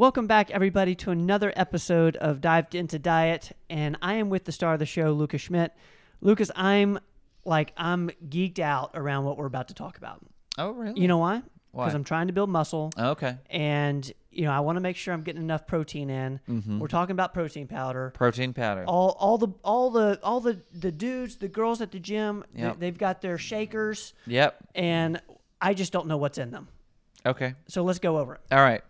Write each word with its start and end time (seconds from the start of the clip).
welcome 0.00 0.26
back, 0.26 0.50
everybody, 0.50 0.94
to 0.94 1.10
another 1.10 1.52
episode 1.56 2.16
of 2.16 2.40
Dive 2.40 2.68
Into 2.72 2.98
Diet. 2.98 3.52
And 3.68 3.98
I 4.00 4.14
am 4.14 4.30
with 4.30 4.46
the 4.46 4.50
star 4.50 4.72
of 4.72 4.78
the 4.78 4.86
show, 4.86 5.12
Lucas 5.12 5.42
Schmidt. 5.42 5.74
Lucas, 6.22 6.50
I'm 6.56 6.98
like, 7.44 7.74
I'm 7.76 8.08
geeked 8.26 8.60
out 8.60 8.92
around 8.94 9.26
what 9.26 9.36
we're 9.36 9.44
about 9.44 9.68
to 9.68 9.74
talk 9.74 9.98
about. 9.98 10.24
Oh, 10.56 10.70
really? 10.70 10.98
You 10.98 11.06
know 11.06 11.18
why? 11.18 11.42
Why? 11.72 11.84
Because 11.84 11.94
I'm 11.94 12.04
trying 12.04 12.28
to 12.28 12.32
build 12.32 12.48
muscle. 12.48 12.90
okay. 12.98 13.36
And, 13.50 14.10
you 14.30 14.44
know, 14.44 14.52
I 14.52 14.60
want 14.60 14.76
to 14.76 14.80
make 14.80 14.96
sure 14.96 15.12
I'm 15.12 15.22
getting 15.22 15.42
enough 15.42 15.66
protein 15.66 16.08
in. 16.08 16.40
Mm-hmm. 16.48 16.78
We're 16.78 16.88
talking 16.88 17.12
about 17.12 17.34
protein 17.34 17.66
powder. 17.66 18.10
Protein 18.14 18.54
powder. 18.54 18.84
All, 18.86 19.14
all 19.20 19.36
the 19.36 19.48
all 19.62 19.90
the 19.90 20.18
all 20.22 20.40
the 20.40 20.62
the 20.72 20.90
dudes 20.90 21.36
the 21.36 21.48
girls 21.48 21.82
at 21.82 21.92
the 21.92 21.98
gym 22.00 22.42
they, 22.54 22.72
they've 22.78 22.96
got 22.96 23.20
their 23.20 23.36
shakers 23.36 24.14
Yep. 24.26 24.56
and 24.74 25.20
I 25.60 25.74
just 25.74 25.92
don't 25.92 26.06
know 26.06 26.16
what's 26.16 26.38
in 26.38 26.52
them 26.52 26.68
Okay. 27.26 27.54
so 27.68 27.82
let's 27.82 27.98
go 27.98 28.18
over 28.18 28.36
it 28.36 28.40
All 28.50 28.60
right. 28.62 28.82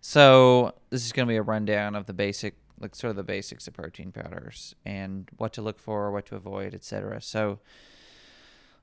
So 0.00 0.74
this 0.90 1.04
is 1.04 1.12
going 1.12 1.26
to 1.26 1.30
be 1.30 1.36
a 1.36 1.42
rundown 1.42 1.94
of 1.94 2.06
the 2.06 2.14
basic, 2.14 2.54
like 2.78 2.94
sort 2.94 3.10
of 3.10 3.16
the 3.16 3.22
basics 3.22 3.68
of 3.68 3.74
protein 3.74 4.12
powders 4.12 4.74
and 4.84 5.28
what 5.36 5.52
to 5.54 5.62
look 5.62 5.78
for, 5.78 6.10
what 6.10 6.26
to 6.26 6.36
avoid, 6.36 6.74
etc. 6.74 7.20
So 7.20 7.58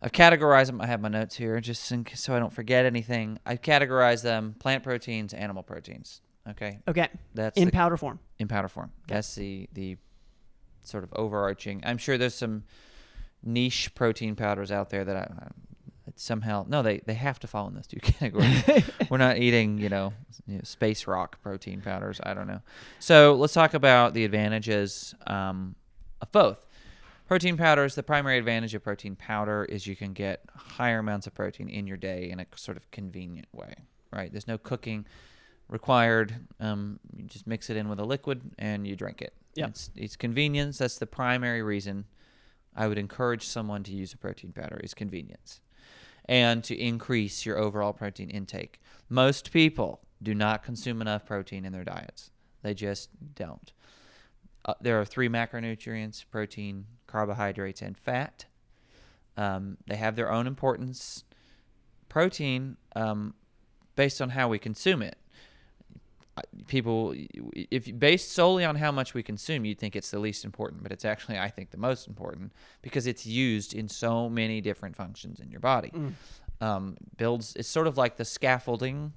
I've 0.01 0.11
categorized 0.11 0.67
them. 0.67 0.81
I 0.81 0.85
have 0.85 1.01
my 1.01 1.09
notes 1.09 1.35
here 1.35 1.59
just 1.59 1.91
in, 1.91 2.05
so 2.13 2.35
I 2.35 2.39
don't 2.39 2.53
forget 2.53 2.85
anything. 2.85 3.39
I've 3.45 3.61
categorized 3.61 4.21
them: 4.23 4.55
plant 4.59 4.83
proteins, 4.83 5.33
animal 5.33 5.63
proteins. 5.63 6.21
Okay, 6.49 6.79
okay 6.87 7.09
that's 7.33 7.57
in 7.57 7.65
the, 7.65 7.71
powder 7.71 7.97
form 7.97 8.19
in 8.39 8.47
powder 8.47 8.69
form. 8.69 8.91
That's 9.07 9.35
the 9.35 9.67
the 9.73 9.97
sort 10.83 11.03
of 11.03 11.11
overarching. 11.13 11.81
I'm 11.85 11.97
sure 11.97 12.17
there's 12.17 12.35
some 12.35 12.63
niche 13.43 13.93
protein 13.95 14.35
powders 14.35 14.71
out 14.71 14.89
there 14.89 15.03
that 15.03 15.15
I, 15.15 15.47
somehow 16.19 16.65
no 16.67 16.81
they 16.81 16.99
they 17.05 17.13
have 17.13 17.39
to 17.39 17.47
fall 17.47 17.67
in 17.67 17.75
those 17.75 17.87
two 17.87 17.99
categories. 18.01 18.63
We're 19.09 19.17
not 19.17 19.37
eating 19.37 19.77
you 19.77 19.89
know, 19.89 20.13
you 20.45 20.55
know 20.55 20.61
space 20.63 21.07
rock 21.07 21.41
protein 21.41 21.81
powders. 21.81 22.19
I 22.23 22.33
don't 22.33 22.47
know. 22.47 22.61
So 22.99 23.35
let's 23.35 23.53
talk 23.53 23.73
about 23.73 24.13
the 24.13 24.25
advantages 24.25 25.15
um, 25.25 25.75
of 26.21 26.31
both. 26.31 26.65
Protein 27.27 27.57
powders, 27.57 27.95
the 27.95 28.03
primary 28.03 28.37
advantage 28.37 28.73
of 28.73 28.83
protein 28.83 29.15
powder 29.17 29.65
is 29.65 29.85
you 29.85 29.97
can 29.97 30.13
get 30.13 30.43
higher 30.55 30.99
amounts 30.99 31.27
of 31.27 31.33
protein 31.33 31.67
in 31.67 31.85
your 31.85 31.97
day 31.97 32.29
in 32.29 32.39
a 32.39 32.45
sort 32.55 32.77
of 32.77 32.89
convenient 32.91 33.49
way, 33.51 33.73
right? 34.13 34.31
There's 34.31 34.47
no 34.47 34.57
cooking 34.57 35.05
required. 35.67 36.33
Um, 36.61 37.01
you 37.13 37.25
just 37.25 37.45
mix 37.45 37.69
it 37.69 37.75
in 37.75 37.89
with 37.89 37.99
a 37.99 38.05
liquid 38.05 38.41
and 38.57 38.87
you 38.87 38.95
drink 38.95 39.21
it. 39.21 39.33
Yep. 39.55 39.69
It's, 39.69 39.89
it's 39.95 40.15
convenience. 40.15 40.77
That's 40.77 40.99
the 40.99 41.05
primary 41.05 41.61
reason 41.61 42.05
I 42.73 42.87
would 42.87 42.97
encourage 42.97 43.45
someone 43.45 43.83
to 43.83 43.91
use 43.91 44.13
a 44.13 44.17
protein 44.17 44.53
powder 44.53 44.79
is 44.81 44.93
convenience 44.93 45.59
and 46.27 46.63
to 46.63 46.75
increase 46.75 47.45
your 47.45 47.57
overall 47.57 47.93
protein 47.93 48.29
intake. 48.29 48.81
Most 49.09 49.51
people 49.51 50.01
do 50.21 50.33
not 50.33 50.63
consume 50.63 51.01
enough 51.01 51.25
protein 51.25 51.65
in 51.65 51.71
their 51.71 51.83
diets. 51.83 52.31
They 52.63 52.73
just 52.73 53.09
don't. 53.35 53.71
Uh, 54.65 54.73
there 54.81 54.99
are 54.99 55.05
three 55.05 55.29
macronutrients 55.29 56.25
protein, 56.29 56.85
carbohydrates, 57.05 57.81
and 57.81 57.97
fat. 57.97 58.45
Um, 59.37 59.77
they 59.87 59.95
have 59.95 60.15
their 60.15 60.31
own 60.31 60.47
importance. 60.47 61.23
Protein, 62.09 62.77
um, 62.95 63.33
based 63.95 64.21
on 64.21 64.31
how 64.31 64.49
we 64.49 64.59
consume 64.59 65.01
it, 65.01 65.17
people, 66.67 67.13
if 67.53 67.97
based 67.97 68.31
solely 68.33 68.65
on 68.65 68.75
how 68.75 68.91
much 68.91 69.13
we 69.13 69.23
consume, 69.23 69.65
you'd 69.65 69.79
think 69.79 69.95
it's 69.95 70.11
the 70.11 70.19
least 70.19 70.45
important, 70.45 70.83
but 70.83 70.91
it's 70.91 71.05
actually, 71.05 71.37
I 71.37 71.49
think, 71.49 71.71
the 71.71 71.77
most 71.77 72.07
important 72.07 72.53
because 72.81 73.07
it's 73.07 73.25
used 73.25 73.73
in 73.73 73.87
so 73.87 74.29
many 74.29 74.61
different 74.61 74.95
functions 74.95 75.39
in 75.39 75.51
your 75.51 75.59
body. 75.59 75.91
Um, 76.59 76.97
builds, 77.17 77.55
it's 77.55 77.67
sort 77.67 77.87
of 77.87 77.97
like 77.97 78.17
the 78.17 78.25
scaffolding 78.25 79.13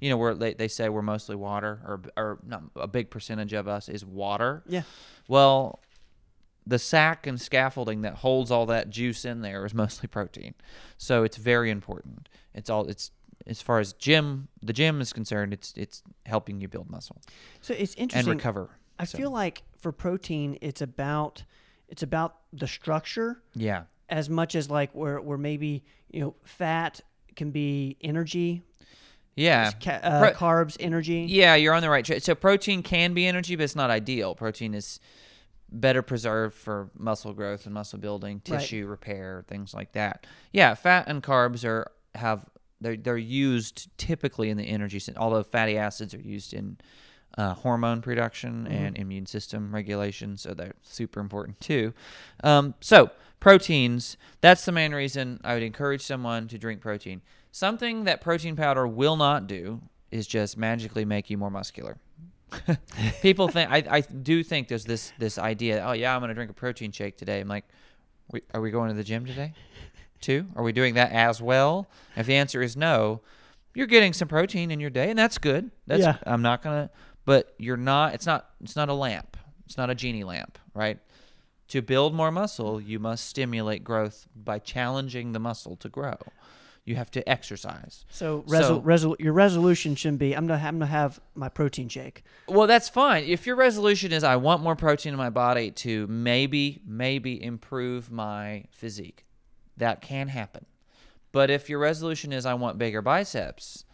you 0.00 0.10
know 0.10 0.16
where 0.16 0.34
they, 0.34 0.52
they 0.52 0.68
say 0.68 0.88
we're 0.88 1.02
mostly 1.02 1.36
water 1.36 1.80
or 1.84 2.00
or 2.16 2.38
not 2.46 2.64
a 2.76 2.86
big 2.86 3.08
percentage 3.10 3.54
of 3.54 3.66
us 3.66 3.88
is 3.88 4.04
water. 4.04 4.62
Yeah. 4.66 4.82
Well 5.26 5.80
the 6.66 6.78
sac 6.78 7.26
and 7.26 7.40
scaffolding 7.40 8.02
that 8.02 8.14
holds 8.14 8.50
all 8.50 8.66
that 8.66 8.90
juice 8.90 9.24
in 9.24 9.40
there 9.40 9.64
is 9.64 9.72
mostly 9.74 10.08
protein. 10.08 10.54
So 10.98 11.22
it's 11.22 11.36
very 11.36 11.70
important. 11.70 12.28
It's 12.54 12.68
all 12.68 12.86
it's 12.88 13.10
as 13.46 13.60
far 13.62 13.78
as 13.80 13.92
gym 13.94 14.48
the 14.62 14.72
gym 14.72 15.00
is 15.00 15.12
concerned 15.12 15.52
it's 15.52 15.72
it's 15.76 16.02
helping 16.26 16.60
you 16.60 16.68
build 16.68 16.88
muscle 16.90 17.20
so 17.60 17.74
it's 17.74 17.94
interesting 17.94 18.30
and 18.32 18.38
recover 18.40 18.70
I 18.98 19.04
So, 19.04 19.18
feel 19.18 19.30
like 19.30 19.62
for 19.78 19.92
protein, 19.92 20.56
it's 20.62 20.80
about 20.80 21.44
it's 21.88 22.02
about 22.02 22.36
the 22.52 22.66
structure 22.66 23.42
yeah 23.54 23.82
as 24.08 24.30
much 24.30 24.54
as 24.54 24.70
like 24.70 24.90
where 24.94 25.20
where 25.20 25.36
maybe 25.38 25.84
you 26.10 26.20
know 26.20 26.34
fat 26.44 27.00
can 27.34 27.50
be 27.50 27.98
energy, 28.00 28.62
yeah 29.34 29.70
ca- 29.72 30.00
uh, 30.02 30.20
Pro- 30.20 30.32
carbs 30.32 30.76
energy. 30.80 31.26
Yeah, 31.28 31.54
you're 31.56 31.74
on 31.74 31.82
the 31.82 31.90
right 31.90 32.04
track. 32.04 32.22
So 32.22 32.34
protein 32.34 32.82
can 32.82 33.12
be 33.12 33.26
energy, 33.26 33.54
but 33.56 33.64
it's 33.64 33.76
not 33.76 33.90
ideal. 33.90 34.34
Protein 34.34 34.72
is 34.74 34.98
better 35.70 36.00
preserved 36.00 36.54
for 36.54 36.88
muscle 36.96 37.34
growth 37.34 37.66
and 37.66 37.74
muscle 37.74 37.98
building, 37.98 38.40
Right. 38.48 38.60
tissue 38.60 38.86
repair, 38.86 39.44
things 39.48 39.74
like 39.74 39.92
that. 39.92 40.26
Yeah, 40.52 40.74
fat 40.74 41.06
and 41.08 41.22
carbs 41.22 41.64
are 41.64 41.90
have 42.14 42.46
they're 42.80 42.96
they're 42.96 43.16
used 43.16 43.88
typically 43.98 44.50
in 44.50 44.56
the 44.56 44.64
energy 44.64 44.98
sense, 44.98 45.16
although 45.18 45.42
fatty 45.42 45.78
acids 45.78 46.14
are 46.14 46.20
used 46.20 46.52
in 46.52 46.78
uh, 47.36 47.54
hormone 47.54 48.00
production 48.00 48.66
and 48.66 48.96
immune 48.96 49.26
system 49.26 49.74
regulation, 49.74 50.36
so 50.36 50.54
they're 50.54 50.74
super 50.82 51.20
important 51.20 51.60
too. 51.60 51.92
Um, 52.42 52.74
so 52.80 53.10
proteins, 53.40 54.16
that's 54.40 54.64
the 54.64 54.72
main 54.72 54.94
reason 54.94 55.40
I 55.44 55.54
would 55.54 55.62
encourage 55.62 56.02
someone 56.02 56.48
to 56.48 56.58
drink 56.58 56.80
protein. 56.80 57.20
Something 57.52 58.04
that 58.04 58.20
protein 58.20 58.56
powder 58.56 58.86
will 58.86 59.16
not 59.16 59.46
do 59.46 59.82
is 60.10 60.26
just 60.26 60.56
magically 60.56 61.04
make 61.04 61.28
you 61.28 61.36
more 61.36 61.50
muscular. 61.50 61.98
People 63.22 63.48
think 63.48 63.70
I, 63.70 63.82
I 63.90 64.00
do 64.00 64.42
think 64.42 64.68
there's 64.68 64.84
this 64.84 65.12
this 65.18 65.36
idea. 65.36 65.84
Oh 65.86 65.92
yeah, 65.92 66.14
I'm 66.14 66.20
gonna 66.20 66.34
drink 66.34 66.50
a 66.50 66.54
protein 66.54 66.92
shake 66.92 67.16
today. 67.16 67.40
I'm 67.40 67.48
like, 67.48 67.64
we, 68.30 68.42
are 68.54 68.60
we 68.60 68.70
going 68.70 68.88
to 68.88 68.94
the 68.94 69.04
gym 69.04 69.26
today? 69.26 69.52
Too? 70.20 70.46
Are 70.56 70.62
we 70.62 70.72
doing 70.72 70.94
that 70.94 71.12
as 71.12 71.40
well? 71.42 71.88
If 72.16 72.26
the 72.26 72.34
answer 72.34 72.62
is 72.62 72.76
no, 72.76 73.20
you're 73.74 73.86
getting 73.86 74.12
some 74.12 74.28
protein 74.28 74.70
in 74.70 74.80
your 74.80 74.90
day, 74.90 75.10
and 75.10 75.18
that's 75.18 75.38
good. 75.38 75.70
That's 75.86 76.02
Yeah. 76.02 76.16
I'm 76.26 76.42
not 76.42 76.62
gonna. 76.62 76.90
But 77.24 77.54
you're 77.58 77.76
not. 77.76 78.14
It's 78.14 78.26
not. 78.26 78.50
It's 78.62 78.76
not 78.76 78.88
a 78.88 78.94
lamp. 78.94 79.36
It's 79.66 79.76
not 79.76 79.90
a 79.90 79.94
genie 79.94 80.24
lamp, 80.24 80.58
right? 80.74 80.98
To 81.68 81.82
build 81.82 82.14
more 82.14 82.30
muscle, 82.30 82.80
you 82.80 82.98
must 83.00 83.26
stimulate 83.26 83.82
growth 83.82 84.28
by 84.36 84.60
challenging 84.60 85.32
the 85.32 85.40
muscle 85.40 85.74
to 85.76 85.88
grow. 85.88 86.14
You 86.84 86.94
have 86.94 87.10
to 87.10 87.28
exercise. 87.28 88.04
So, 88.08 88.44
So- 88.46 88.80
resol- 88.80 88.84
resol- 88.84 89.16
your 89.18 89.32
resolution 89.32 89.96
shouldn't 89.96 90.20
be 90.20 90.34
I'm 90.36 90.46
gonna 90.46 90.62
I'm 90.64 90.78
gonna 90.78 90.86
have 90.86 91.20
my 91.34 91.48
protein 91.48 91.88
shake. 91.88 92.22
Well, 92.46 92.68
that's 92.68 92.88
fine. 92.88 93.24
If 93.24 93.44
your 93.44 93.56
resolution 93.56 94.12
is 94.12 94.22
I 94.22 94.36
want 94.36 94.62
more 94.62 94.76
protein 94.76 95.12
in 95.12 95.18
my 95.18 95.30
body 95.30 95.72
to 95.72 96.06
maybe 96.06 96.80
maybe 96.86 97.42
improve 97.42 98.12
my 98.12 98.66
physique, 98.70 99.24
that 99.76 100.00
can 100.00 100.28
happen. 100.28 100.66
But 101.32 101.50
if 101.50 101.68
your 101.68 101.78
resolution 101.78 102.32
is 102.32 102.46
I 102.46 102.54
want 102.54 102.78
bigger 102.78 103.02
biceps, 103.02 103.84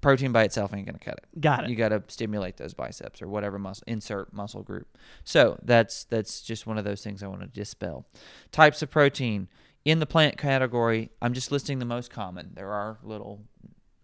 protein 0.00 0.32
by 0.32 0.44
itself 0.44 0.74
ain't 0.74 0.86
going 0.86 0.98
to 0.98 1.04
cut 1.04 1.18
it. 1.18 1.40
Got 1.40 1.64
it. 1.64 1.70
You 1.70 1.76
got 1.76 1.88
to 1.88 2.02
stimulate 2.08 2.56
those 2.56 2.74
biceps 2.74 3.22
or 3.22 3.28
whatever 3.28 3.58
muscle 3.58 3.84
insert 3.86 4.32
muscle 4.32 4.62
group. 4.62 4.98
So, 5.24 5.58
that's 5.62 6.04
that's 6.04 6.42
just 6.42 6.66
one 6.66 6.76
of 6.76 6.84
those 6.84 7.02
things 7.02 7.22
I 7.22 7.28
want 7.28 7.40
to 7.40 7.46
dispel. 7.46 8.06
Types 8.52 8.82
of 8.82 8.90
protein 8.90 9.48
in 9.84 10.00
the 10.00 10.06
plant 10.06 10.38
category, 10.38 11.10
I'm 11.22 11.34
just 11.34 11.52
listing 11.52 11.78
the 11.78 11.84
most 11.84 12.10
common. 12.10 12.50
There 12.54 12.72
are 12.72 12.98
little 13.02 13.42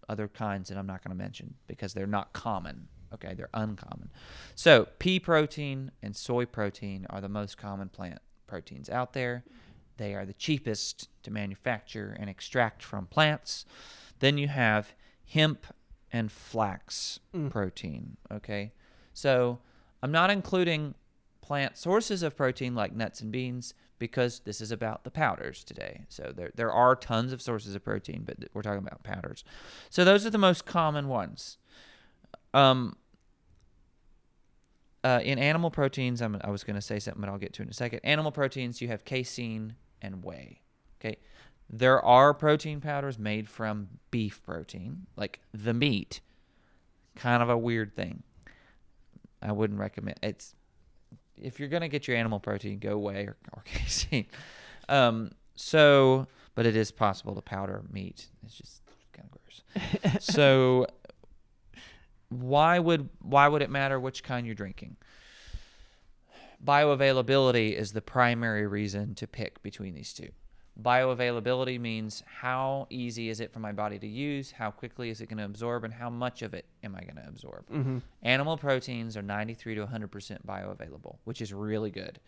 other 0.07 0.27
kinds 0.27 0.69
that 0.69 0.77
I'm 0.77 0.87
not 0.87 1.03
going 1.03 1.15
to 1.15 1.21
mention 1.21 1.55
because 1.67 1.93
they're 1.93 2.07
not 2.07 2.33
common. 2.33 2.87
Okay, 3.13 3.33
they're 3.33 3.49
uncommon. 3.53 4.09
So, 4.55 4.87
pea 4.99 5.19
protein 5.19 5.91
and 6.01 6.15
soy 6.15 6.45
protein 6.45 7.05
are 7.09 7.19
the 7.19 7.29
most 7.29 7.57
common 7.57 7.89
plant 7.89 8.19
proteins 8.47 8.89
out 8.89 9.13
there. 9.13 9.43
They 9.97 10.13
are 10.15 10.25
the 10.25 10.33
cheapest 10.33 11.09
to 11.23 11.31
manufacture 11.31 12.15
and 12.19 12.29
extract 12.29 12.83
from 12.83 13.05
plants. 13.07 13.65
Then 14.19 14.37
you 14.37 14.47
have 14.47 14.93
hemp 15.29 15.65
and 16.11 16.31
flax 16.31 17.19
protein. 17.49 18.17
Okay, 18.31 18.73
so 19.13 19.59
I'm 20.03 20.11
not 20.11 20.29
including 20.29 20.95
plant 21.41 21.77
sources 21.77 22.23
of 22.23 22.35
protein 22.35 22.75
like 22.75 22.93
nuts 22.93 23.21
and 23.21 23.31
beans 23.31 23.73
because 23.99 24.39
this 24.39 24.61
is 24.61 24.71
about 24.71 25.03
the 25.03 25.11
powders 25.11 25.63
today. 25.63 26.05
So 26.09 26.33
there, 26.35 26.51
there 26.55 26.71
are 26.71 26.95
tons 26.95 27.31
of 27.31 27.41
sources 27.41 27.75
of 27.75 27.83
protein, 27.83 28.23
but 28.25 28.37
we're 28.53 28.63
talking 28.63 28.79
about 28.79 29.03
powders. 29.03 29.43
So 29.91 30.03
those 30.03 30.25
are 30.25 30.31
the 30.31 30.39
most 30.39 30.65
common 30.65 31.07
ones. 31.07 31.57
Um, 32.53 32.97
uh, 35.03 35.19
in 35.23 35.39
animal 35.39 35.71
proteins, 35.71 36.21
I'm, 36.21 36.39
I 36.43 36.49
was 36.49 36.63
going 36.63 36.75
to 36.75 36.81
say 36.81 36.99
something, 36.99 37.21
but 37.21 37.29
I'll 37.29 37.37
get 37.37 37.53
to 37.53 37.61
it 37.61 37.65
in 37.65 37.69
a 37.69 37.73
second. 37.73 38.01
Animal 38.03 38.31
proteins, 38.31 38.81
you 38.81 38.87
have 38.89 39.03
casein 39.05 39.75
and 40.01 40.23
whey. 40.23 40.61
Okay, 40.99 41.17
there 41.69 42.03
are 42.03 42.33
protein 42.33 42.81
powders 42.81 43.17
made 43.17 43.49
from 43.49 43.87
beef 44.11 44.41
protein, 44.43 45.07
like 45.15 45.39
the 45.53 45.73
meat. 45.73 46.21
Kind 47.15 47.41
of 47.41 47.49
a 47.49 47.57
weird 47.57 47.95
thing. 47.95 48.23
I 49.41 49.51
wouldn't 49.51 49.79
recommend. 49.79 50.19
It's 50.21 50.55
if 51.41 51.59
you're 51.59 51.69
gonna 51.69 51.87
get 51.87 52.07
your 52.07 52.15
animal 52.15 52.39
protein, 52.39 52.79
go 52.79 52.97
whey 52.97 53.25
or, 53.25 53.37
or 53.51 53.61
casein. 53.65 54.27
Um, 54.87 55.31
so, 55.55 56.27
but 56.55 56.65
it 56.65 56.75
is 56.75 56.91
possible 56.91 57.35
to 57.35 57.41
powder 57.41 57.83
meat. 57.91 58.27
It's 58.43 58.55
just 58.55 58.81
kind 59.13 59.27
of 59.31 60.01
gross. 60.03 60.23
so, 60.23 60.87
why 62.31 62.79
would 62.79 63.09
why 63.19 63.47
would 63.47 63.61
it 63.61 63.69
matter 63.69 63.99
which 63.99 64.23
kind 64.23 64.45
you're 64.45 64.55
drinking? 64.55 64.95
Bioavailability 66.63 67.75
is 67.75 67.91
the 67.91 68.01
primary 68.01 68.65
reason 68.67 69.15
to 69.15 69.27
pick 69.27 69.61
between 69.61 69.95
these 69.95 70.13
two. 70.13 70.29
Bioavailability 70.81 71.79
means 71.79 72.23
how 72.25 72.87
easy 72.89 73.29
is 73.29 73.39
it 73.41 73.51
for 73.51 73.59
my 73.59 73.71
body 73.71 73.99
to 73.99 74.07
use, 74.07 74.51
how 74.51 74.71
quickly 74.71 75.09
is 75.09 75.19
it 75.19 75.27
going 75.27 75.39
to 75.39 75.43
absorb, 75.43 75.83
and 75.83 75.93
how 75.93 76.09
much 76.09 76.41
of 76.41 76.53
it 76.53 76.65
am 76.83 76.95
I 76.95 77.01
going 77.01 77.17
to 77.17 77.27
absorb. 77.27 77.67
Mm-hmm. 77.69 77.97
Animal 78.23 78.57
proteins 78.57 79.17
are 79.17 79.21
93 79.21 79.75
to 79.75 79.85
100% 79.85 80.45
bioavailable, 80.45 81.17
which 81.25 81.41
is 81.41 81.53
really 81.53 81.91
good. 81.91 82.19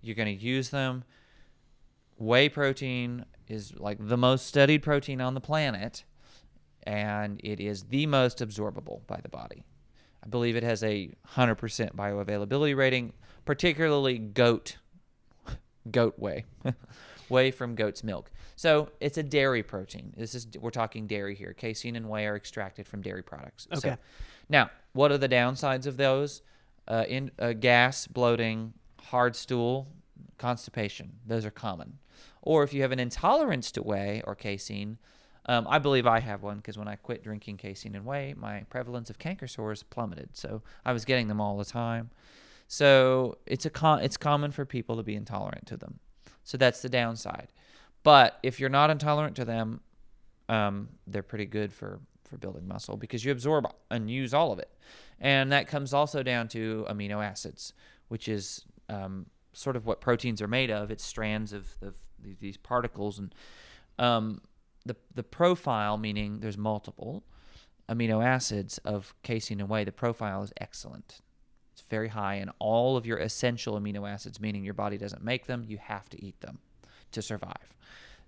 You're 0.00 0.14
going 0.14 0.38
to 0.38 0.44
use 0.44 0.70
them. 0.70 1.02
Whey 2.18 2.48
protein 2.48 3.24
is 3.48 3.74
like 3.78 3.98
the 4.00 4.16
most 4.16 4.46
studied 4.46 4.82
protein 4.82 5.20
on 5.20 5.34
the 5.34 5.40
planet, 5.40 6.04
and 6.88 7.38
it 7.44 7.60
is 7.60 7.82
the 7.84 8.06
most 8.06 8.38
absorbable 8.38 9.06
by 9.06 9.20
the 9.22 9.28
body. 9.28 9.62
I 10.24 10.28
believe 10.28 10.56
it 10.56 10.62
has 10.62 10.82
a 10.82 11.10
100% 11.34 11.94
bioavailability 11.94 12.74
rating, 12.74 13.12
particularly 13.44 14.18
goat 14.18 14.78
goat 15.90 16.14
whey. 16.18 16.44
whey 17.28 17.50
from 17.50 17.74
goat's 17.74 18.02
milk. 18.02 18.30
So 18.56 18.88
it's 19.00 19.18
a 19.18 19.22
dairy 19.22 19.62
protein. 19.62 20.14
This 20.16 20.34
is 20.34 20.48
we're 20.58 20.70
talking 20.70 21.06
dairy 21.06 21.34
here. 21.34 21.52
Casein 21.52 21.94
and 21.94 22.08
whey 22.08 22.26
are 22.26 22.36
extracted 22.36 22.86
from 22.86 23.02
dairy 23.02 23.22
products. 23.22 23.68
So, 23.74 23.76
Okay. 23.90 23.96
now, 24.48 24.70
what 24.94 25.12
are 25.12 25.18
the 25.18 25.28
downsides 25.28 25.86
of 25.86 25.98
those? 25.98 26.40
Uh, 26.86 27.04
in 27.06 27.30
uh, 27.38 27.52
gas, 27.52 28.06
bloating, 28.06 28.72
hard 28.98 29.36
stool, 29.36 29.88
constipation. 30.38 31.12
Those 31.26 31.44
are 31.44 31.50
common. 31.50 31.98
Or 32.40 32.62
if 32.62 32.72
you 32.72 32.80
have 32.80 32.92
an 32.92 32.98
intolerance 32.98 33.70
to 33.72 33.82
whey 33.82 34.22
or 34.26 34.34
casein, 34.34 34.96
um, 35.48 35.66
I 35.68 35.78
believe 35.78 36.06
I 36.06 36.20
have 36.20 36.42
one 36.42 36.58
because 36.58 36.76
when 36.78 36.88
I 36.88 36.96
quit 36.96 37.24
drinking 37.24 37.56
casein 37.56 37.94
and 37.96 38.04
whey, 38.04 38.34
my 38.36 38.60
prevalence 38.68 39.08
of 39.10 39.18
canker 39.18 39.48
sores 39.48 39.82
plummeted. 39.82 40.36
So 40.36 40.62
I 40.84 40.92
was 40.92 41.04
getting 41.04 41.28
them 41.28 41.40
all 41.40 41.56
the 41.56 41.64
time. 41.64 42.10
So 42.68 43.38
it's 43.46 43.64
a 43.64 43.70
con- 43.70 44.00
it's 44.02 44.18
common 44.18 44.50
for 44.52 44.66
people 44.66 44.96
to 44.96 45.02
be 45.02 45.14
intolerant 45.16 45.66
to 45.68 45.76
them. 45.78 46.00
So 46.44 46.58
that's 46.58 46.82
the 46.82 46.90
downside. 46.90 47.48
But 48.02 48.38
if 48.42 48.60
you're 48.60 48.68
not 48.68 48.90
intolerant 48.90 49.36
to 49.36 49.44
them, 49.44 49.80
um, 50.50 50.90
they're 51.06 51.22
pretty 51.22 51.46
good 51.46 51.72
for 51.72 52.00
for 52.24 52.36
building 52.36 52.68
muscle 52.68 52.98
because 52.98 53.24
you 53.24 53.32
absorb 53.32 53.66
and 53.90 54.10
use 54.10 54.34
all 54.34 54.52
of 54.52 54.58
it, 54.58 54.70
and 55.18 55.50
that 55.50 55.66
comes 55.66 55.94
also 55.94 56.22
down 56.22 56.46
to 56.48 56.84
amino 56.90 57.24
acids, 57.24 57.72
which 58.08 58.28
is 58.28 58.66
um, 58.90 59.24
sort 59.54 59.76
of 59.76 59.86
what 59.86 60.02
proteins 60.02 60.42
are 60.42 60.48
made 60.48 60.70
of. 60.70 60.90
It's 60.90 61.04
strands 61.04 61.54
of, 61.54 61.66
of 61.80 61.94
these- 62.38 62.58
particles, 62.58 63.18
and 63.18 63.34
um, 63.98 64.42
the 64.86 64.96
the 65.14 65.22
profile, 65.22 65.96
meaning 65.98 66.40
there's 66.40 66.58
multiple 66.58 67.24
amino 67.88 68.24
acids 68.24 68.78
of 68.78 69.14
casein 69.22 69.60
and 69.60 69.68
whey. 69.68 69.84
The 69.84 69.92
profile 69.92 70.42
is 70.42 70.52
excellent. 70.60 71.20
It's 71.72 71.82
very 71.88 72.08
high 72.08 72.34
in 72.34 72.50
all 72.58 72.96
of 72.96 73.06
your 73.06 73.18
essential 73.18 73.78
amino 73.78 74.08
acids, 74.08 74.40
meaning 74.40 74.64
your 74.64 74.74
body 74.74 74.98
doesn't 74.98 75.22
make 75.22 75.46
them. 75.46 75.64
You 75.66 75.78
have 75.78 76.08
to 76.10 76.22
eat 76.24 76.40
them 76.40 76.58
to 77.12 77.22
survive. 77.22 77.74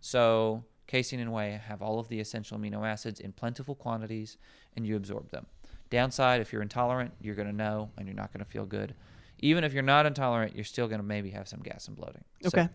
So 0.00 0.64
casein 0.86 1.20
and 1.20 1.32
whey 1.32 1.60
have 1.66 1.82
all 1.82 1.98
of 1.98 2.08
the 2.08 2.20
essential 2.20 2.58
amino 2.58 2.86
acids 2.86 3.20
in 3.20 3.32
plentiful 3.32 3.74
quantities, 3.74 4.38
and 4.76 4.86
you 4.86 4.96
absorb 4.96 5.30
them. 5.30 5.46
Downside, 5.90 6.40
if 6.40 6.52
you're 6.52 6.62
intolerant, 6.62 7.12
you're 7.20 7.34
going 7.34 7.48
to 7.48 7.54
know, 7.54 7.90
and 7.96 8.06
you're 8.06 8.14
not 8.16 8.32
going 8.32 8.44
to 8.44 8.50
feel 8.50 8.64
good. 8.64 8.94
Even 9.40 9.64
if 9.64 9.72
you're 9.72 9.82
not 9.82 10.06
intolerant, 10.06 10.54
you're 10.54 10.64
still 10.64 10.86
going 10.86 11.00
to 11.00 11.06
maybe 11.06 11.30
have 11.30 11.48
some 11.48 11.60
gas 11.60 11.88
and 11.88 11.96
bloating. 11.96 12.24
So, 12.42 12.48
Okay. 12.48 12.68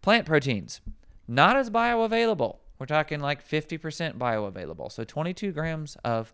plant 0.00 0.26
proteins, 0.26 0.80
not 1.26 1.56
as 1.56 1.68
bioavailable. 1.70 2.58
We're 2.78 2.86
talking 2.86 3.20
like 3.20 3.46
50% 3.46 4.18
bioavailable. 4.18 4.92
So 4.92 5.04
22 5.04 5.52
grams 5.52 5.96
of 6.04 6.32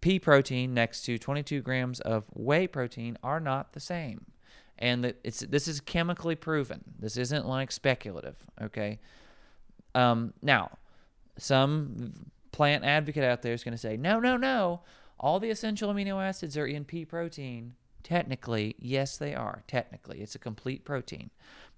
pea 0.00 0.18
protein 0.18 0.74
next 0.74 1.02
to 1.02 1.18
22 1.18 1.62
grams 1.62 2.00
of 2.00 2.26
whey 2.34 2.66
protein 2.66 3.16
are 3.22 3.40
not 3.40 3.72
the 3.72 3.80
same. 3.80 4.26
And 4.78 5.14
it's 5.22 5.40
this 5.40 5.68
is 5.68 5.80
chemically 5.80 6.34
proven. 6.34 6.82
This 6.98 7.16
isn't 7.16 7.46
like 7.46 7.70
speculative, 7.70 8.36
okay? 8.60 8.98
Um, 9.94 10.34
now, 10.42 10.78
some 11.38 12.12
plant 12.50 12.84
advocate 12.84 13.24
out 13.24 13.42
there 13.42 13.52
is 13.52 13.62
going 13.62 13.72
to 13.72 13.78
say, 13.78 13.96
no, 13.96 14.18
no, 14.18 14.36
no. 14.36 14.82
All 15.18 15.38
the 15.38 15.50
essential 15.50 15.92
amino 15.92 16.20
acids 16.22 16.56
are 16.58 16.66
in 16.66 16.84
pea 16.84 17.04
protein. 17.04 17.74
Technically, 18.02 18.74
yes, 18.78 19.16
they 19.16 19.34
are. 19.34 19.62
Technically, 19.66 20.20
it's 20.20 20.34
a 20.34 20.38
complete 20.40 20.84
protein. 20.84 21.30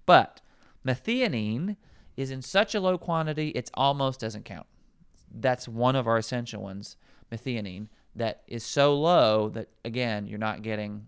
But 0.05 0.41
methionine 0.85 1.77
is 2.17 2.31
in 2.31 2.41
such 2.41 2.75
a 2.75 2.79
low 2.79 2.97
quantity, 2.97 3.49
it 3.49 3.69
almost 3.75 4.19
doesn't 4.19 4.43
count. 4.43 4.65
That's 5.31 5.67
one 5.67 5.95
of 5.95 6.07
our 6.07 6.17
essential 6.17 6.61
ones, 6.61 6.97
methionine, 7.31 7.87
that 8.15 8.41
is 8.47 8.65
so 8.65 8.95
low 8.95 9.49
that, 9.49 9.69
again, 9.85 10.27
you're 10.27 10.39
not 10.39 10.63
getting, 10.63 11.05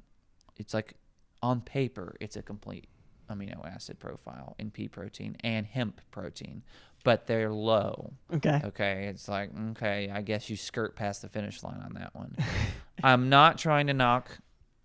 it's 0.58 0.74
like 0.74 0.94
on 1.42 1.62
paper, 1.62 2.16
it's 2.20 2.36
a 2.36 2.42
complete 2.44 2.88
amino 3.30 3.66
acid 3.66 4.00
profile 4.00 4.56
in 4.60 4.72
pea 4.72 4.88
protein 4.88 5.36
and 5.42 5.66
hemp 5.66 6.02
protein, 6.12 6.64
but 7.04 7.28
they're 7.28 7.52
low. 7.52 8.14
Okay. 8.34 8.62
Okay, 8.64 9.08
it's 9.08 9.28
like 9.28 9.52
okay, 9.72 10.10
I 10.14 10.22
guess 10.22 10.50
you 10.50 10.56
skirt 10.56 10.96
past 10.96 11.22
the 11.22 11.30
finish 11.30 11.64
line 11.64 11.82
on 11.84 11.94
that 11.94 12.14
one. 12.14 12.36
I'm 13.04 13.30
not 13.30 13.58
trying 13.58 13.88
to 13.88 13.94
knock. 13.94 14.30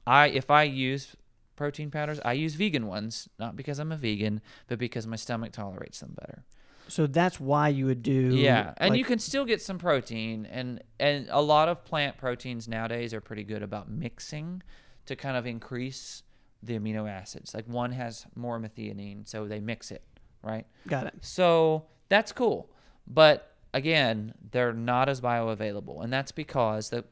I 0.06 0.28
if 0.28 0.50
I 0.50 0.64
use 0.64 1.16
protein 1.56 1.90
powders, 1.90 2.20
I 2.24 2.32
use 2.32 2.54
vegan 2.54 2.86
ones, 2.86 3.28
not 3.38 3.56
because 3.56 3.78
I'm 3.78 3.92
a 3.92 3.96
vegan, 3.96 4.40
but 4.68 4.78
because 4.78 5.06
my 5.06 5.16
stomach 5.16 5.52
tolerates 5.52 6.00
them 6.00 6.14
better. 6.18 6.44
So 6.88 7.06
that's 7.06 7.40
why 7.40 7.68
you 7.68 7.86
would 7.86 8.02
do. 8.02 8.34
Yeah, 8.34 8.74
and 8.76 8.90
like- 8.90 8.98
you 8.98 9.04
can 9.04 9.18
still 9.18 9.44
get 9.44 9.62
some 9.62 9.78
protein, 9.78 10.46
and 10.46 10.82
and 11.00 11.28
a 11.30 11.40
lot 11.40 11.68
of 11.68 11.84
plant 11.84 12.18
proteins 12.18 12.68
nowadays 12.68 13.14
are 13.14 13.20
pretty 13.20 13.44
good 13.44 13.62
about 13.62 13.90
mixing 13.90 14.62
to 15.06 15.16
kind 15.16 15.36
of 15.36 15.46
increase 15.46 16.22
the 16.62 16.78
amino 16.78 17.08
acids. 17.10 17.54
Like 17.54 17.66
one 17.66 17.92
has 17.92 18.26
more 18.34 18.58
methionine, 18.58 19.26
so 19.28 19.46
they 19.46 19.60
mix 19.60 19.90
it, 19.90 20.02
right? 20.42 20.66
Got 20.88 21.06
it. 21.06 21.14
So 21.20 21.86
that's 22.08 22.32
cool. 22.32 22.70
But 23.06 23.54
again, 23.74 24.32
they're 24.52 24.72
not 24.72 25.08
as 25.08 25.20
bioavailable. 25.20 26.02
And 26.02 26.12
that's 26.12 26.32
because 26.32 26.88
the 26.90 27.04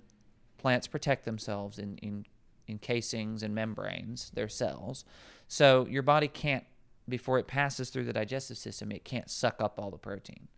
plants 0.57 0.87
protect 0.87 1.25
themselves 1.25 1.79
in, 1.79 1.99
in, 1.99 2.25
in 2.73 2.79
casings 2.79 3.45
and 3.45 3.55
membranes, 3.55 4.31
their 4.35 4.49
cells. 4.49 5.05
So 5.47 5.87
your 5.89 6.03
body 6.03 6.27
can't, 6.27 6.65
before 7.09 7.39
it 7.39 7.47
passes 7.47 7.91
through 7.91 8.05
the 8.05 8.13
digestive 8.13 8.59
system, 8.59 8.91
it 8.91 9.05
can't 9.05 9.31
suck 9.31 9.61
up 9.61 9.79
all 9.79 9.91
the 9.91 9.99
protein. 9.99 10.49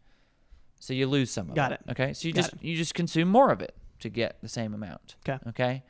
So 0.80 0.94
you 0.94 1.06
lose 1.06 1.30
some 1.30 1.46
of 1.46 1.52
it. 1.52 1.56
Got 1.56 1.72
it. 1.72 1.80
it. 1.86 1.90
Okay. 1.90 2.12
So 2.12 2.28
you 2.28 2.34
Got 2.34 2.42
just 2.42 2.62
you 2.62 2.76
just 2.76 2.94
consume 2.94 3.28
more 3.28 3.50
of 3.50 3.60
it 3.60 3.74
to 4.00 4.08
get 4.08 4.40
the 4.42 4.48
same 4.48 4.74
amount. 4.74 5.16
Okay. 5.28 5.38
Okay. 5.48 5.82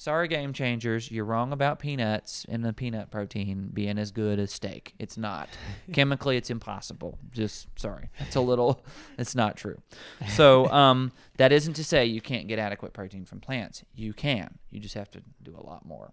Sorry, 0.00 0.28
game 0.28 0.52
changers. 0.52 1.10
You're 1.10 1.24
wrong 1.24 1.52
about 1.52 1.80
peanuts 1.80 2.46
and 2.48 2.64
the 2.64 2.72
peanut 2.72 3.10
protein 3.10 3.70
being 3.74 3.98
as 3.98 4.12
good 4.12 4.38
as 4.38 4.52
steak. 4.52 4.94
It's 5.00 5.18
not. 5.18 5.48
Chemically, 5.92 6.36
it's 6.36 6.50
impossible. 6.50 7.18
Just 7.32 7.66
sorry. 7.76 8.08
It's 8.20 8.36
a 8.36 8.40
little. 8.40 8.84
It's 9.18 9.34
not 9.34 9.56
true. 9.56 9.82
So 10.28 10.66
um, 10.70 11.10
that 11.38 11.50
isn't 11.50 11.74
to 11.74 11.84
say 11.84 12.06
you 12.06 12.20
can't 12.20 12.46
get 12.46 12.60
adequate 12.60 12.92
protein 12.92 13.24
from 13.24 13.40
plants. 13.40 13.84
You 13.92 14.12
can. 14.12 14.58
You 14.70 14.78
just 14.78 14.94
have 14.94 15.10
to 15.10 15.22
do 15.42 15.56
a 15.58 15.66
lot 15.66 15.84
more. 15.84 16.12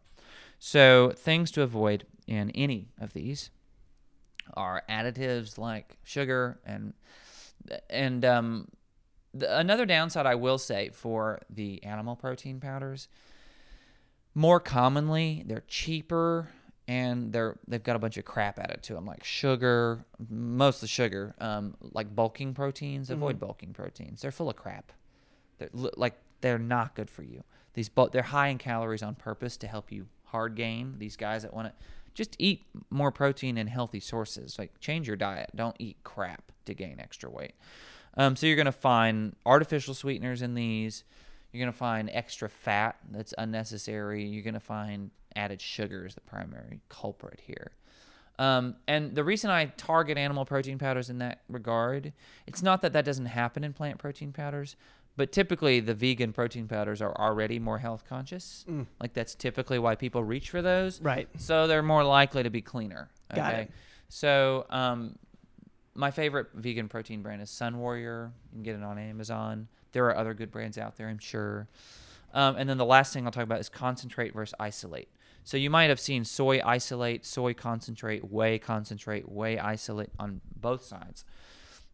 So 0.58 1.14
things 1.16 1.52
to 1.52 1.62
avoid 1.62 2.08
in 2.26 2.50
any 2.52 2.90
of 3.00 3.14
these 3.14 3.52
are 4.56 4.82
additives 4.90 5.60
like 5.60 5.98
sugar 6.04 6.60
and 6.66 6.94
and 7.90 8.26
um, 8.26 8.68
the, 9.36 9.60
another 9.60 9.86
downside 9.86 10.26
I 10.26 10.36
will 10.36 10.58
say 10.58 10.90
for 10.92 11.40
the 11.50 11.84
animal 11.84 12.16
protein 12.16 12.60
powders, 12.60 13.08
more 14.36 14.60
commonly 14.60 15.44
they're 15.48 15.64
cheaper 15.68 16.50
and 16.88 17.34
they're 17.34 17.58
they've 17.68 17.84
got 17.84 17.96
a 17.96 18.00
bunch 18.00 18.18
of 18.18 18.26
crap 18.26 18.60
added 18.60 18.84
to 18.84 18.94
them 18.94 19.06
like 19.06 19.24
sugar, 19.24 20.06
most 20.30 20.78
of 20.78 20.82
the 20.82 20.88
sugar, 20.88 21.34
um, 21.40 21.76
like 21.82 22.16
bulking 22.16 22.54
proteins. 22.54 23.10
Avoid 23.10 23.40
bulking 23.40 23.74
proteins; 23.74 24.22
they're 24.22 24.32
full 24.32 24.50
of 24.50 24.56
crap. 24.56 24.92
They're 25.58 25.70
like 25.74 26.14
they're 26.42 26.60
not 26.60 26.96
good 26.96 27.10
for 27.10 27.24
you. 27.24 27.44
These 27.74 27.90
bu- 27.90 28.10
they're 28.12 28.24
high 28.24 28.50
in 28.50 28.58
calories 28.58 29.02
on 29.02 29.16
purpose 29.16 29.58
to 29.58 29.68
help 29.68 29.92
you 29.92 30.08
hard 30.26 30.56
gain. 30.56 30.96
These 31.00 31.16
guys 31.18 31.42
that 31.42 31.54
want 31.54 31.68
to 31.68 31.74
just 32.14 32.36
eat 32.38 32.66
more 32.90 33.12
protein 33.12 33.58
and 33.58 33.70
healthy 33.70 34.00
sources. 34.00 34.60
Like 34.60 34.80
change 34.80 35.08
your 35.08 35.18
diet. 35.18 35.50
Don't 35.56 35.76
eat 35.80 35.98
crap 36.04 36.52
to 36.66 36.74
gain 36.76 37.00
extra 37.00 37.30
weight. 37.30 37.54
Um, 38.16 38.36
so 38.36 38.46
you're 38.46 38.56
gonna 38.56 38.72
find 38.72 39.36
artificial 39.46 39.96
sweeteners 39.96 40.42
in 40.44 40.54
these. 40.54 41.04
You're 41.56 41.66
gonna 41.66 41.72
find 41.72 42.10
extra 42.12 42.50
fat 42.50 42.98
that's 43.10 43.34
unnecessary. 43.38 44.26
You're 44.26 44.44
gonna 44.44 44.60
find 44.60 45.10
added 45.38 45.62
sugar 45.62 46.06
is 46.06 46.16
the 46.16 46.22
primary 46.22 46.82
culprit 46.90 47.42
here. 47.46 47.72
Um, 48.38 48.76
and 48.90 49.16
the 49.16 49.24
reason 49.24 49.50
I 49.50 49.68
target 49.78 50.18
animal 50.18 50.44
protein 50.44 50.78
powders 50.78 51.10
in 51.10 51.20
that 51.20 51.44
regard, 51.48 52.12
it's 52.46 52.62
not 52.62 52.82
that 52.82 52.92
that 52.92 53.06
doesn't 53.06 53.28
happen 53.28 53.64
in 53.64 53.72
plant 53.72 53.98
protein 53.98 54.34
powders, 54.34 54.76
but 55.16 55.32
typically 55.32 55.80
the 55.80 55.94
vegan 55.94 56.34
protein 56.34 56.68
powders 56.68 57.02
are 57.02 57.16
already 57.16 57.58
more 57.58 57.78
health 57.78 58.04
conscious. 58.08 58.66
Mm. 58.70 58.88
Like 59.00 59.14
that's 59.14 59.34
typically 59.34 59.80
why 59.80 59.96
people 59.96 60.26
reach 60.26 60.50
for 60.50 60.62
those. 60.62 61.02
Right. 61.02 61.30
So 61.38 61.68
they're 61.68 61.82
more 61.82 62.04
likely 62.04 62.44
to 62.44 62.50
be 62.50 62.62
cleaner. 62.62 63.10
Okay. 63.32 63.40
Got 63.40 63.54
it. 63.54 63.72
So 64.10 64.66
um, 64.70 65.18
my 65.94 66.12
favorite 66.12 66.48
vegan 66.54 66.90
protein 66.90 67.22
brand 67.22 67.42
is 67.42 67.50
Sunwarrior. 67.50 68.32
You 68.52 68.52
can 68.52 68.64
get 68.64 68.76
it 68.76 68.84
on 68.84 68.98
Amazon. 69.00 69.70
There 69.96 70.08
are 70.08 70.18
other 70.18 70.34
good 70.34 70.52
brands 70.52 70.78
out 70.78 70.98
there, 70.98 71.08
I'm 71.08 71.20
sure. 71.20 71.70
Um, 72.34 72.58
and 72.58 72.70
then 72.70 72.78
the 72.78 72.84
last 72.84 73.14
thing 73.14 73.26
I'll 73.26 73.32
talk 73.32 73.46
about 73.46 73.62
is 73.62 73.70
concentrate 73.70 74.34
versus 74.34 74.54
isolate. 74.60 75.08
So 75.46 75.56
you 75.56 75.70
might 75.70 75.86
have 75.86 76.02
seen 76.02 76.26
soy 76.26 76.60
isolate, 76.66 77.26
soy 77.26 77.54
concentrate, 77.54 78.30
whey 78.30 78.60
concentrate, 78.60 79.32
whey 79.32 79.58
isolate 79.58 80.10
on 80.20 80.42
both 80.60 80.84
sides. 80.84 81.24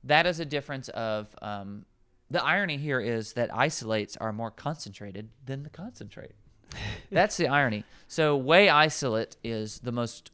That 0.03 0.25
is 0.25 0.39
a 0.39 0.46
difference 0.46 0.89
of 0.89 1.27
um, 1.43 1.86
the 2.31 2.43
irony 2.43 2.77
here 2.77 3.00
is 3.00 3.34
that 3.34 3.53
isolates 3.53 4.17
are 4.17 4.34
more 4.34 4.50
concentrated 4.50 5.29
than 5.46 5.62
the 5.62 5.70
concentrate. 5.70 6.34
That's 7.12 7.38
the 7.38 7.50
irony. 7.50 7.84
So 8.08 8.36
whey 8.36 8.67
isolate 8.67 9.38
is 9.43 9.77
the 9.77 9.91
most 9.91 10.31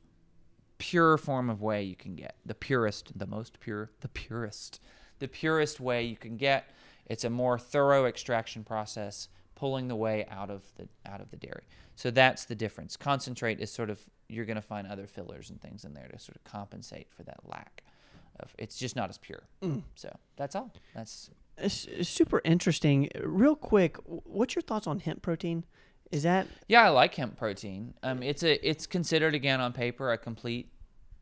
pure 0.77 1.17
form 1.17 1.49
of 1.49 1.61
whey 1.61 1.83
you 1.83 1.97
can 1.97 2.15
get. 2.15 2.37
The 2.45 2.55
purest, 2.55 3.19
the 3.19 3.27
most 3.27 3.59
pure, 3.59 3.91
the 3.99 4.07
purest. 4.07 4.79
The 5.19 5.27
purest 5.27 5.81
whey 5.81 6.03
you 6.03 6.15
can 6.15 6.37
get. 6.37 6.69
It's 7.07 7.23
a 7.23 7.29
more 7.29 7.57
thorough 7.57 8.05
extraction 8.05 8.63
process, 8.63 9.29
pulling 9.55 9.87
the 9.87 9.95
whey 9.95 10.25
out 10.29 10.49
of 10.51 10.63
the 10.75 10.87
out 11.05 11.21
of 11.21 11.31
the 11.31 11.37
dairy. 11.37 11.63
So 11.95 12.11
that's 12.11 12.45
the 12.45 12.55
difference. 12.55 12.95
Concentrate 12.95 13.59
is 13.59 13.71
sort 13.71 13.89
of 13.89 13.99
you're 14.29 14.45
going 14.45 14.55
to 14.57 14.61
find 14.61 14.87
other 14.87 15.07
fillers 15.07 15.49
and 15.49 15.59
things 15.61 15.83
in 15.85 15.93
there 15.93 16.07
to 16.11 16.19
sort 16.19 16.35
of 16.35 16.43
compensate 16.43 17.07
for 17.09 17.23
that 17.23 17.39
lack 17.45 17.83
of 18.39 18.53
it's 18.59 18.77
just 18.77 18.95
not 18.95 19.09
as 19.09 19.17
pure. 19.17 19.43
So 19.95 20.15
that's 20.35 20.53
all. 20.55 20.71
That's 20.93 21.31
It's, 21.57 21.87
super 22.07 22.39
interesting. 22.43 23.09
Real 23.23 23.55
quick, 23.55 23.97
what's 24.05 24.53
your 24.53 24.61
thoughts 24.61 24.85
on 24.85 24.99
hemp 24.99 25.21
protein? 25.23 25.63
Is 26.11 26.23
that 26.23 26.45
Yeah, 26.67 26.83
I 26.85 26.89
like 26.89 27.15
hemp 27.15 27.37
protein. 27.37 27.93
Um, 28.03 28.21
it's 28.21 28.43
a 28.43 28.67
it's 28.67 28.85
considered 28.85 29.33
again 29.33 29.59
on 29.59 29.73
paper 29.73 30.11
a 30.11 30.17
complete 30.17 30.69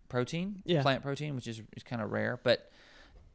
protein, 0.09 0.61
Yeah. 0.65 0.81
plant 0.81 1.03
protein, 1.03 1.35
which 1.35 1.47
is, 1.47 1.61
is 1.75 1.83
kind 1.83 2.01
of 2.01 2.11
rare, 2.11 2.39
but 2.43 2.69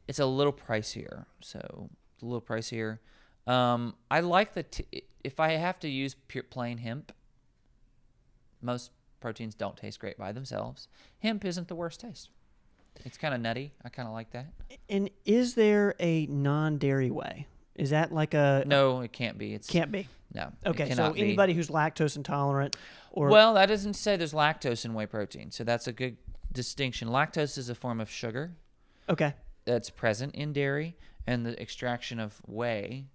it's 0.07 0.19
a 0.19 0.25
little 0.25 0.53
pricier. 0.53 1.25
So 1.41 1.89
a 2.21 2.25
little 2.25 2.41
pricier. 2.41 2.99
Um, 3.47 3.95
I 4.09 4.19
like 4.19 4.53
the 4.53 4.63
t- 4.63 5.03
if 5.23 5.39
I 5.39 5.51
have 5.51 5.79
to 5.79 5.89
use 5.89 6.15
pure 6.27 6.43
plain 6.43 6.77
hemp. 6.77 7.11
Most 8.61 8.91
proteins 9.19 9.55
don't 9.55 9.75
taste 9.77 9.99
great 9.99 10.17
by 10.17 10.31
themselves. 10.31 10.87
Hemp 11.19 11.45
isn't 11.45 11.67
the 11.67 11.75
worst 11.75 12.01
taste. 12.01 12.29
It's 13.05 13.17
kind 13.17 13.33
of 13.33 13.41
nutty. 13.41 13.73
I 13.83 13.89
kind 13.89 14.07
of 14.07 14.13
like 14.13 14.31
that. 14.31 14.47
and 14.89 15.09
is 15.25 15.55
there 15.55 15.95
a 15.99 16.25
non-dairy 16.27 17.09
way? 17.09 17.47
Is 17.75 17.91
that 17.91 18.11
like 18.11 18.33
a 18.33 18.63
No, 18.67 19.01
it 19.01 19.13
can't 19.13 19.37
be. 19.37 19.53
It 19.53 19.65
can't 19.67 19.91
be. 19.91 20.07
no. 20.33 20.51
Okay, 20.65 20.83
so 20.89 20.95
cannot 20.95 21.13
be. 21.15 21.21
anybody 21.21 21.53
who's 21.53 21.69
lactose 21.69 22.15
intolerant 22.17 22.75
or 23.11 23.29
well, 23.29 23.53
that 23.55 23.67
doesn't 23.67 23.93
say 23.93 24.17
there's 24.17 24.33
lactose 24.33 24.85
in 24.85 24.93
whey 24.93 25.05
protein, 25.05 25.51
so 25.51 25.63
that's 25.63 25.87
a 25.87 25.91
good 25.93 26.17
distinction. 26.51 27.07
Lactose 27.07 27.57
is 27.57 27.69
a 27.69 27.75
form 27.75 27.99
of 27.99 28.09
sugar 28.09 28.51
okay, 29.09 29.33
that's 29.65 29.89
present 29.89 30.35
in 30.35 30.53
dairy, 30.53 30.95
and 31.27 31.45
the 31.45 31.59
extraction 31.61 32.19
of 32.19 32.41
whey 32.47 33.05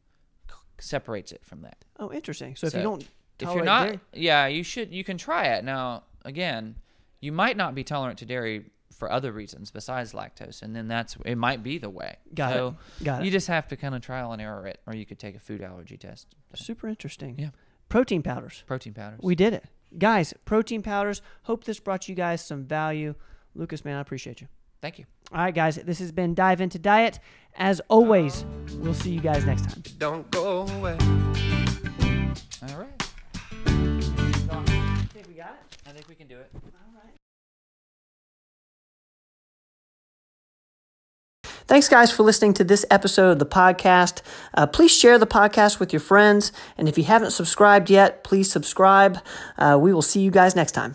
c- 0.49 0.55
separates 0.79 1.33
it 1.33 1.45
from 1.45 1.63
that. 1.63 1.85
oh, 1.99 2.13
interesting. 2.13 2.57
So, 2.57 2.67
if 2.67 2.73
So, 2.73 2.79
you 2.79 2.85
don't 2.85 3.03
If 3.03 3.09
tolerate 3.41 3.57
you're 3.57 3.65
not, 3.65 3.85
dairy, 3.87 4.01
yeah, 4.15 4.47
you 4.47 4.63
should. 4.63 4.93
You 4.93 5.05
can 5.05 5.19
try 5.19 5.47
it. 5.47 5.65
Now, 5.65 6.05
again, 6.25 6.77
you 7.21 7.33
might 7.33 7.57
not 7.57 7.75
be 7.75 7.85
tolerant 7.85 8.19
to 8.21 8.27
dairy 8.27 8.67
for 8.95 9.11
other 9.13 9.31
reasons 9.33 9.71
besides 9.71 10.13
lactose, 10.13 10.63
and 10.63 10.75
then 10.75 10.89
that's 10.89 11.17
it. 11.25 11.37
Might 11.37 11.63
be 11.63 11.77
the 11.79 11.91
way. 11.91 12.17
Got 12.35 12.53
it. 12.53 12.55
so 12.55 12.77
got 13.05 13.23
You 13.23 13.29
it. 13.29 13.33
just 13.33 13.47
have 13.49 13.69
to 13.69 13.77
kind 13.77 13.95
of 13.95 14.01
trial 14.01 14.33
and 14.33 14.41
error 14.41 14.67
it, 14.67 14.81
or 14.87 14.95
you 14.95 15.05
could 15.05 15.19
take 15.19 15.35
a 15.37 15.39
food 15.41 15.61
allergy 15.63 15.97
test. 15.99 16.35
So, 16.55 16.65
Super 16.65 16.89
interesting. 16.89 17.35
Yeah. 17.39 17.51
Protein 17.89 18.23
powders. 18.23 18.65
protein 18.67 18.95
powders. 18.95 19.21
We 19.23 19.35
did 19.35 19.53
it, 19.53 19.65
guys. 19.99 20.33
Protein 20.47 20.83
powders. 20.83 21.21
Hope 21.43 21.65
this 21.65 21.79
brought 21.79 22.09
you 22.09 22.15
guys 22.15 22.45
some 22.45 22.65
value. 22.65 23.15
Lucas, 23.55 23.85
man, 23.85 23.97
I 23.97 24.01
appreciate 24.01 24.41
you. 24.41 24.49
Thank 24.87 25.01
you. 25.01 25.07
All 25.33 25.39
right, 25.39 25.53
guys. 25.53 25.75
This 25.75 25.99
has 25.99 26.13
been 26.13 26.33
Dive 26.33 26.61
Into 26.61 26.79
Diet. 26.79 27.19
As 27.57 27.81
always, 27.89 28.45
we'll 28.77 28.95
see 28.95 29.11
you 29.11 29.21
guys 29.21 29.45
next 29.45 29.69
time. 29.69 29.83
Don't 29.99 30.31
go 30.31 30.61
away. 30.61 30.97
All 32.63 32.79
right. 32.79 33.03
I 33.67 35.09
think 35.13 35.27
we 35.27 35.35
got 35.35 35.59
it. 35.59 35.77
I 35.89 35.91
think 35.91 36.09
we 36.09 36.15
can 36.15 36.29
do 36.29 36.37
it. 36.37 36.53
All 36.55 36.71
right. 36.95 37.15
Thanks, 41.67 41.89
guys, 41.89 42.13
for 42.13 42.23
listening 42.23 42.55
to 42.55 42.63
this 42.63 42.87
episode 42.89 43.33
of 43.33 43.39
the 43.41 43.47
podcast. 43.47 44.23
Uh, 44.55 44.69
please 44.69 44.97
share 44.97 45.19
the 45.19 45.27
podcast 45.27 45.81
with 45.81 45.93
your 45.93 45.99
friends. 45.99 46.53
And 46.79 46.89
if 46.89 46.97
you 46.97 47.03
haven't 47.03 47.33
subscribed 47.33 47.91
yet, 47.91 48.23
please 48.23 48.49
subscribe. 48.49 49.19
Uh, 49.59 49.77
we 49.81 49.93
will 49.93 50.01
see 50.01 50.21
you 50.21 50.31
guys 50.31 50.55
next 50.55 50.71
time. 50.71 50.95